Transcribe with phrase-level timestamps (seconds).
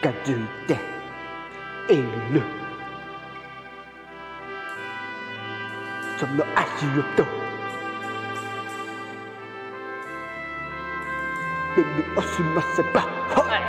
[0.00, 0.36] 个女
[0.66, 0.76] 的，
[1.88, 1.96] 一
[2.32, 2.40] 路
[6.18, 7.24] 怎么爱情又多？
[11.74, 12.96] 一路二十八十八，
[13.34, 13.62] 嗨！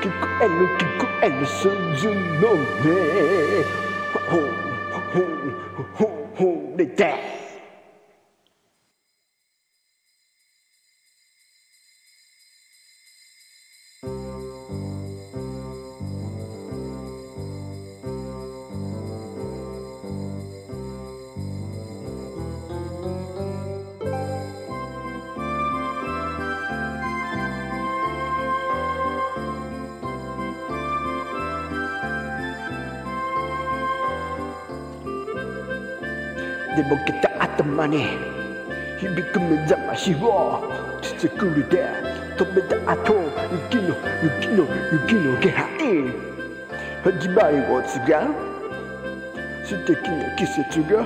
[0.00, 0.10] 一个
[0.44, 1.60] 一路，一个一路，深
[1.96, 2.00] 深
[2.40, 2.42] 浓
[2.82, 2.88] 烈，
[4.12, 4.34] 吼吼
[5.12, 5.14] 吼
[5.94, 6.00] 吼
[6.36, 6.38] 吼
[6.76, 7.29] 的在。
[36.76, 38.18] ででぼけた頭に
[38.98, 40.62] 響く目覚ましを
[41.02, 41.84] つつくりで
[42.36, 43.14] 止めた後
[43.52, 46.30] 雪の雪の雪の気配
[47.02, 48.14] 始まりを告げ
[49.66, 51.04] 素敵な季節が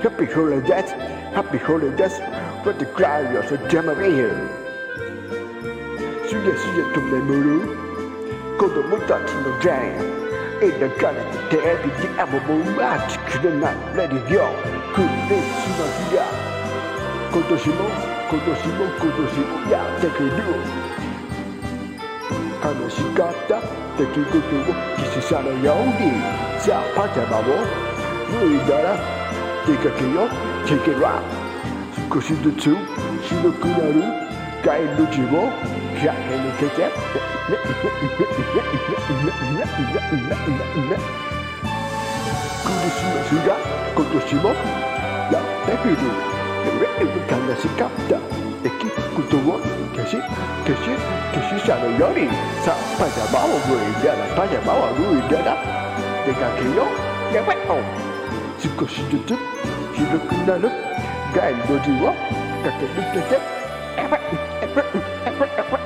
[0.00, 0.94] Happy holidays
[1.34, 2.20] Happy holidays
[2.64, 4.58] For the cry of the Jamaica
[6.28, 7.88] すやすやと眠る。
[8.58, 10.27] 子供たちのジェイ
[10.60, 14.44] 描かれたテレビであもも待ちくれないレディオ
[14.92, 15.06] クリ
[15.38, 16.18] スマスが
[17.30, 17.74] 今年も
[18.28, 20.32] 今年も今年もやってくる。
[22.60, 23.60] 悲しかった
[23.96, 25.92] 出来事をキスさのように。
[26.58, 28.86] さあパジャマを脱いだら
[29.66, 30.28] 出かけよう。
[30.66, 31.22] Take it out
[32.12, 32.76] 少しずつ
[33.28, 34.28] 白くなる。
[34.64, 35.52] 街路樹を
[36.02, 36.92] Jacques et les Kékets.
[42.64, 43.20] Kurushima
[43.94, 44.50] Kotoshimo,
[45.32, 45.38] la
[45.72, 46.10] Ebiru,
[46.66, 48.18] Ebiru Kanashika, da
[48.64, 49.54] Eki Kutowo,
[49.94, 50.18] Keshi,
[50.66, 50.92] Keshi,
[51.32, 51.56] Keshi
[52.64, 53.58] Sa Pajamawa
[54.36, 54.88] Pajamawa
[61.34, 63.08] Gael Kakeru
[63.96, 64.16] Epa,
[64.62, 64.82] Epa,
[65.26, 65.77] Epa, Epa,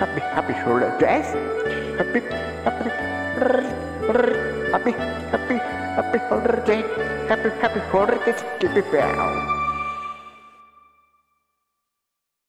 [0.00, 1.34] Happy, happy shoulder dress.
[1.98, 2.20] Happy,
[2.64, 2.90] happy,
[4.72, 4.92] happy,
[5.28, 5.56] happy,
[5.96, 6.84] happy shoulder dress.
[7.28, 8.44] Happy, happy shoulder dress.
[8.60, 9.59] Keep it down.